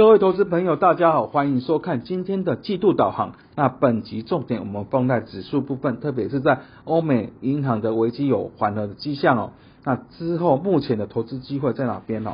[0.00, 3.34] 各位投资朋友，大家好，欢迎收看今天的季度导航。
[3.54, 9.50] 那本集重点我们放在指数部分，特别是在欧美银行的危机有缓和的迹象哦。
[9.84, 12.30] 那之后目前的投资机会在哪边哦？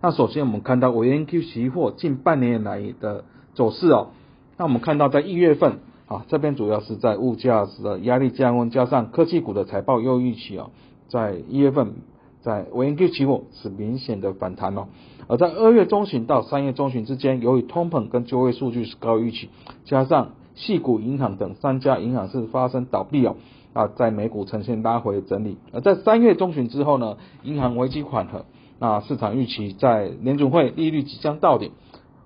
[0.00, 4.12] 那首先我们看到维 N Q 期货近半年来的走势哦。
[4.56, 10.70] 那我们看到在一月份啊，这边主要是在物价的压力降温，加上科技股的财报又预期哦，
[11.08, 11.92] 在一月份。
[12.40, 14.86] 在 VNQ 期货是明显的反弹哦，
[15.26, 19.48] 而在二月中旬到三月中旬之间，由于通膨跟就业数据是高预期，
[19.84, 23.36] 加上系股银行等三家银行是发生倒闭哦，
[23.72, 25.58] 啊，在美股呈现拉回整理。
[25.72, 28.44] 而在三月中旬之后呢，银行危机缓和，
[28.78, 31.72] 那市场预期在联储会利率即将到顶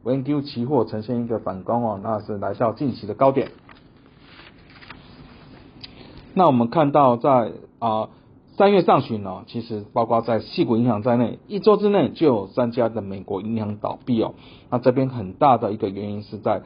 [0.05, 3.51] ，VNQ 期货呈现一个反攻哦，那是来到近期的高点。
[6.35, 8.11] 那我们看到在啊。
[8.63, 14.35] 三月上旬呢，其实包括在细股银行在内，一周之内就有三家的美国银行倒闭哦。
[14.71, 16.63] 那这边很大的一个原因是在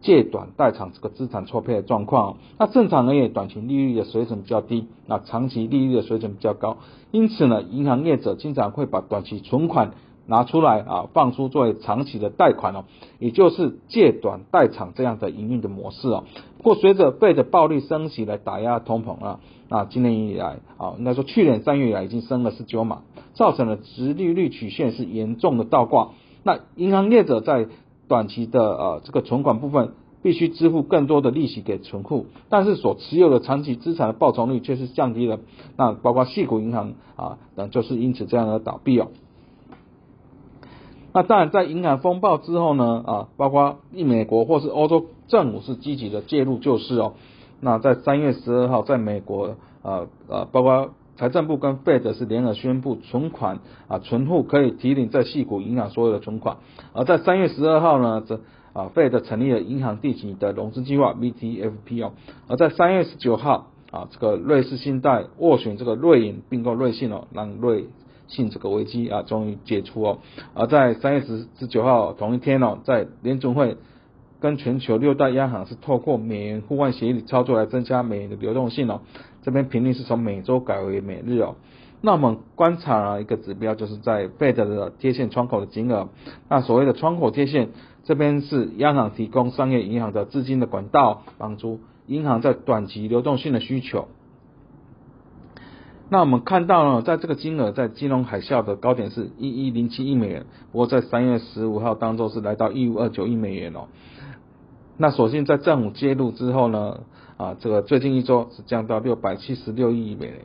[0.00, 2.38] 借短贷长这个资产错配的状况。
[2.58, 6.78] 那正常而言，短期利率的水准比较低，那长期利率的水准比较高，
[7.12, 9.92] 因此呢，银行业者经常会把短期存款
[10.30, 12.84] 拿出来啊，放出作为长期的贷款哦，
[13.18, 16.22] 也就是借短贷长这样的营运的模式哦。
[16.58, 19.40] 不过随着费的暴力升级来打压通膨啊。
[19.68, 23.02] 那今年以来啊，应该说去年三月以来已经升了十九码，
[23.34, 26.10] 造成了直利率曲线是严重的倒挂。
[26.44, 27.66] 那银行业者在
[28.08, 35.40] 短期的呃这个存款部分必须支付更多的利息给存户，但是所持有的长期资产的报酬率却是降低了。
[35.76, 39.08] 那包括细股银行啊等就是因此这样的倒闭哦。
[41.12, 47.14] 那当然在银行风暴之后呢啊，包括美国或是欧洲政府是积极的介入救市哦。
[47.60, 56.56] 那在三月十二号，在美国，呃呃，包括财政部跟 Fed 是联合宣布，存款啊存户可以提领在系股银行所有的存款。
[56.94, 58.40] 而在三月十二号呢，这
[58.72, 62.12] 啊 Fed 成立了银行地级的融资计划 VTFP 哦。
[62.48, 67.88] 而在三月十九号啊，这个瑞士信贷斡旋这个瑞银并购瑞信哦，让瑞
[68.30, 70.18] 信这个危机啊终于解除哦。
[70.54, 73.76] 而在三月十十九号同一天哦，在联总会。
[74.42, 79.02] 跟全球六大央行是透过美元互换协议的操作来增加美元的流动性哦。
[79.42, 81.56] 这边频率是从每周改为每日哦。
[82.00, 86.08] 那我们观察了一个指标，就是在 Fed 的贴现窗口的金额。
[86.48, 87.68] 那所谓的窗口贴现，
[88.04, 94.08] 这边是央行提供商业银行的资金的管道，帮助银行在短期流动性的需求。
[96.12, 103.86] 那我们看到呢，在这个金额在金融海啸的高点是一一零七亿美元，不过在三月十五号当中是来到一五二九亿美元哦。
[104.96, 107.00] 那所幸在政府介入之后呢，
[107.36, 110.40] 啊，这个最近一周是降到六百七十六亿美元，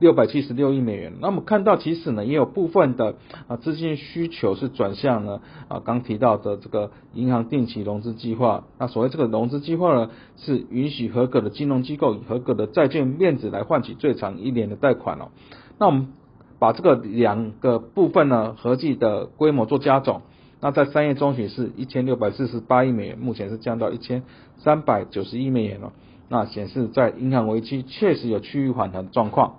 [0.00, 1.12] 六百七十六亿美元。
[1.20, 3.14] 那么看到其实呢，也有部分的
[3.46, 8.64] 啊资金需求是转向呢啊刚提到的这个银行定期融资计划。
[8.78, 15.28] 那所谓这个融资计划呢，是允许合格的金融机构以合格的债券面值来换取最长一年的贷款哦。
[15.78, 16.08] 那我们
[16.58, 20.22] 把这个两个部分呢合计的规模做加总。
[20.62, 24.24] 那在三月中旬是一千六百四十八亿美元，目前是降到一千
[24.58, 25.92] 三百九十亿美元了。
[26.28, 29.56] 那显示在银行危机确实有趋于缓和的状况。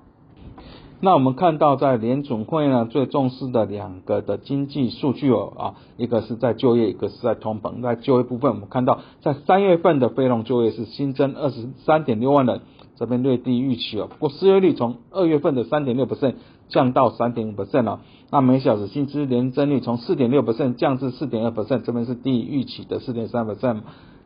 [1.03, 7.81] 那我们看到在联总会呢最重视的两个的经济数据哦啊，一个是在就业，一个是在通膨。
[7.81, 12.61] 在就业部分，我们看到在三月份的非农就业是新增二十三点六万人。
[12.97, 16.35] 这边略低预期哦，不过失业率从二月份的三点六百分
[16.69, 18.01] 降到三点五百分了。
[18.29, 23.81] 那每小时薪资年增率从四点六百分降至四点二百分这边是低于预期的四点三百分。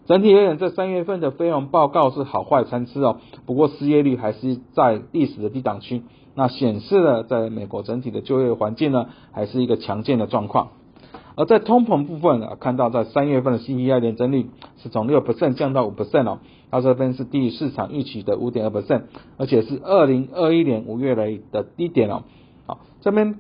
[0.05, 3.17] 整体而言，这三月份的非农报告是好坏参差哦。
[3.45, 6.03] 不过失业率还是在历史的低档区，
[6.35, 10.69] 那显示了在美国整体的就业环境呢，还是一个强健的状况。
[11.37, 16.39] 而在通膨部分啊，看到在三月份的 CPI 年增率是从六 percent 降到五 percent 哦，
[16.71, 19.03] 它这边是低于市场预期的五点二 percent，
[19.37, 22.23] 而且是二零二一年五月来的低点哦。
[22.67, 23.35] 好，这边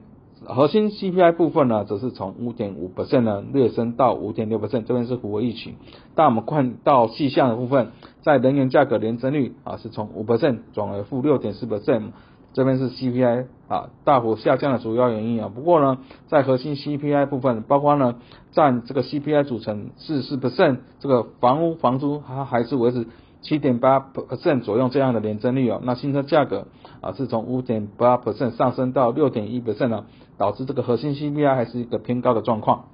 [0.47, 5.75] 核心 CPI 部分呢，则是从五点五 percent 呢略升到五点六 percent，这边是符合预期。
[6.15, 12.11] 但我们看到细项的部分，在能源价格年增率啊，是从五 percent 转为负六点四 percent。
[12.53, 15.97] 这边是 CPI 啊大幅下降的主要原因啊，不过呢，
[16.27, 18.15] 在核心 CPI 部分，包括呢
[18.53, 23.07] 占这个 CPI 组成四十 percent，这个房屋房租它还是维持
[23.45, 25.79] 七点八 percent 左右这样的年增率哦。
[25.83, 26.65] 那新车价格
[27.01, 30.05] 啊是从五点八 percent 上升到六点一 percent 呢，
[30.39, 32.85] 导致这个核心 CPI 还是一个偏高的状况。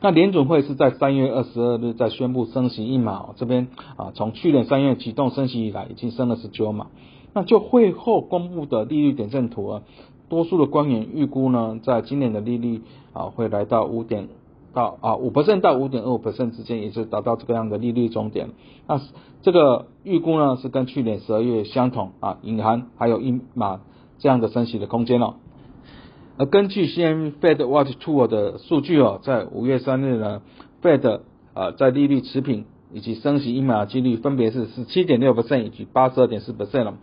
[0.00, 6.86] 那联准会是在三月二十二日在宣布升息一码，这边啊从去年三月启动升息以来，已经升了十九码。
[7.34, 9.82] 那就会后公布的利率点阵图啊，
[10.28, 12.82] 多数的官员预估呢，在今年的利率
[13.12, 14.28] 啊会来到五点
[14.72, 18.50] 到啊五 percent 到五点二五 percent 之间，也是达到这个样的利率终点。
[18.86, 19.00] 那
[19.42, 23.80] 这个预估呢是跟去年十二月相同啊，隐含还有一码
[24.18, 25.34] 这样的升息的空间哦。
[26.38, 30.42] 而根据 C M Fed Watch Tool 的数据哦，在五月三日呢
[30.82, 31.20] ，Fed
[31.54, 36.94] 呃在利率持平以及升息一码的几率分别是十七点六 percent 以及八十二点四 percent 了。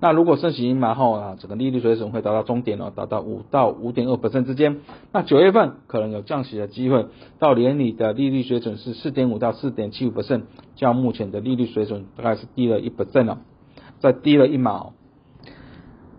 [0.00, 4.80] 那如果升息一码后啊，整个利率水准会达到终点哦，达到五到五点二百分之间。
[5.12, 7.06] 那九月份可能有降息的机会，
[7.38, 13.38] 到年底的利率水准是四点五到四点七五百分较目前的利率水准大概是低了一 percent 了，
[14.00, 14.88] 再低了一码。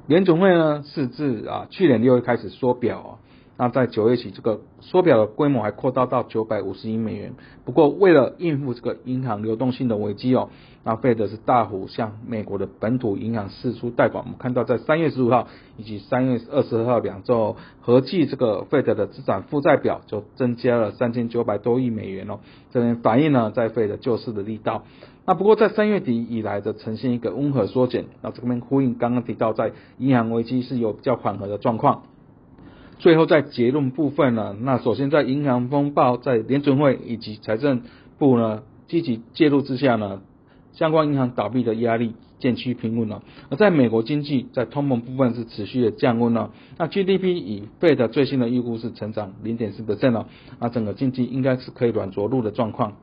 [0.07, 3.19] 联总会呢是自啊去年六月开始缩表。
[3.57, 7.33] 那在九月起，这个缩表的规模还扩大到九百五十亿美元。
[7.63, 10.49] 不过，为了应付这个银行流动性的危机哦，
[10.83, 14.25] 那费德是大幅向美国的本土银行释出贷款。
[14.25, 15.47] 我们看到，在三月十五号
[15.77, 22.39] 以及三月二十号两周，合计这个费德的资产负债表就增加了三千九百多亿美元哦。
[22.71, 24.83] 这边反映呢，在费德救市的力道。
[25.25, 28.03] 那不过，在三月底以来的呈现一个温和缩减。
[28.21, 32.03] 那这边呼应刚刚提到，在银行危机是有比较缓和的状况。
[32.99, 37.81] 最后在结论部分呢，那首先在银行风暴、在联准会以及财政
[38.17, 40.21] 部呢积极介入之下呢，
[40.73, 43.23] 相关银行倒闭的压力渐趋平稳了。
[43.49, 46.51] 而在美国经济在通膨部分是持续的降温了。
[46.77, 50.27] 那 GDP 以费的最新的预估是成长零点四的正了，
[50.59, 52.97] 那整个经济应该是可以软着陆的状况。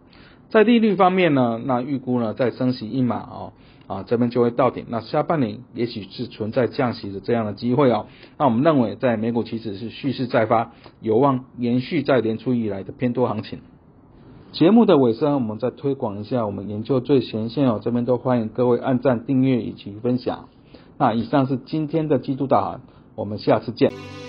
[0.52, 3.52] 在利率方面呢，那预估呢再升息一码哦。
[3.88, 4.87] 啊，这边就会到顶。
[4.88, 8.06] 那下半年也许是存在降息的这样的机会哦。
[8.38, 13.58] 那我们认为，在美股其实是蓄势再发，有望延续在年初以来的偏多行情。
[14.52, 17.81] 节目的尾声，我们再推广一下我们研究最前线哦。
[17.82, 20.48] 这边都欢迎各位按赞、订阅以及分享。
[20.96, 22.81] 那以上是今天的基督导航，
[23.14, 24.21] 我们下次见。